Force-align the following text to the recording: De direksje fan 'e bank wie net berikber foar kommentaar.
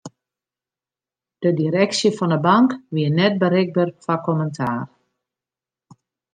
De 1.43 1.51
direksje 1.59 2.09
fan 2.17 2.33
'e 2.35 2.39
bank 2.47 2.69
wie 2.93 3.09
net 3.17 3.33
berikber 3.41 3.89
foar 4.03 4.21
kommentaar. 4.27 4.85